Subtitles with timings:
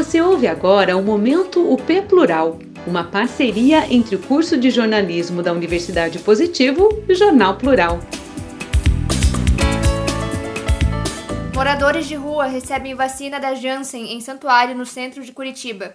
[0.00, 5.52] Você ouve agora o Momento UP Plural, uma parceria entre o curso de jornalismo da
[5.52, 8.00] Universidade Positivo e o Jornal Plural.
[11.54, 15.94] Moradores de rua recebem vacina da Janssen em Santuário, no centro de Curitiba.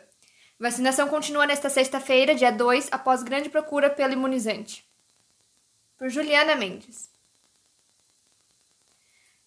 [0.59, 4.85] Vacinação continua nesta sexta-feira, dia 2, após grande procura pelo imunizante.
[5.97, 7.09] Por Juliana Mendes.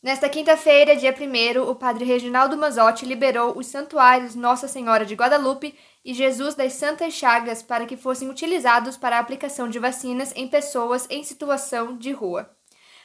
[0.00, 5.74] Nesta quinta-feira, dia 1, o padre Reginaldo Mazotti liberou os santuários Nossa Senhora de Guadalupe
[6.04, 10.46] e Jesus das Santas Chagas para que fossem utilizados para a aplicação de vacinas em
[10.46, 12.48] pessoas em situação de rua.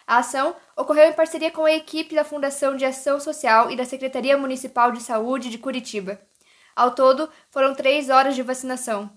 [0.06, 3.86] A ação ocorreu em parceria com a equipe da Fundação de Ação Social e da
[3.86, 6.22] Secretaria Municipal de Saúde de Curitiba.
[6.76, 9.10] Ao todo, foram três horas de vacinação.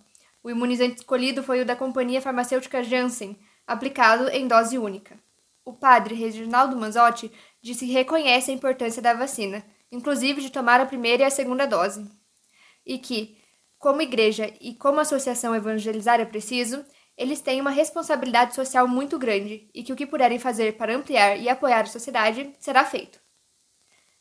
[0.42, 5.25] O imunizante escolhido foi o da companhia farmacêutica Janssen, aplicado em dose única.
[5.66, 7.30] O padre Reginaldo Manzotti
[7.60, 11.66] disse que reconhece a importância da vacina, inclusive de tomar a primeira e a segunda
[11.66, 12.08] dose,
[12.86, 13.36] e que,
[13.76, 16.86] como igreja e como associação evangelizar é preciso,
[17.18, 21.36] eles têm uma responsabilidade social muito grande e que o que puderem fazer para ampliar
[21.36, 23.18] e apoiar a sociedade será feito.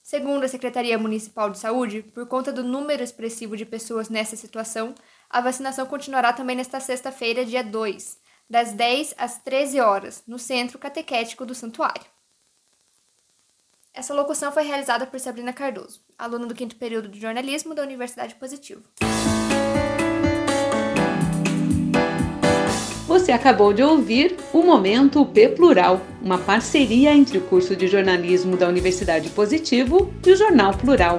[0.02, 4.96] Segundo a Secretaria Municipal de Saúde, por conta do número expressivo de pessoas nessa situação,
[5.30, 10.78] a vacinação continuará também nesta sexta-feira, dia 2, das 10 às 13 horas, no Centro
[10.78, 12.06] Catequético do Santuário.
[13.94, 18.36] Essa locução foi realizada por Sabrina Cardoso, aluna do quinto período de jornalismo da Universidade
[18.36, 18.84] Positivo.
[23.08, 28.58] Você acabou de ouvir o Momento P Plural, uma parceria entre o curso de jornalismo
[28.58, 31.18] da Universidade Positivo e o Jornal Plural.